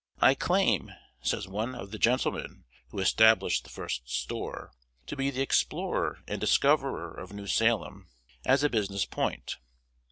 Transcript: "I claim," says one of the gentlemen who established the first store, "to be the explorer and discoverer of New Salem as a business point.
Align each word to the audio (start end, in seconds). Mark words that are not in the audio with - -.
"I 0.19 0.33
claim," 0.33 0.91
says 1.21 1.47
one 1.47 1.75
of 1.75 1.91
the 1.91 1.99
gentlemen 1.99 2.63
who 2.87 2.97
established 2.97 3.63
the 3.65 3.69
first 3.69 4.09
store, 4.09 4.71
"to 5.05 5.15
be 5.15 5.29
the 5.29 5.43
explorer 5.43 6.23
and 6.27 6.41
discoverer 6.41 7.13
of 7.13 7.33
New 7.33 7.45
Salem 7.45 8.07
as 8.43 8.63
a 8.63 8.69
business 8.71 9.05
point. 9.05 9.57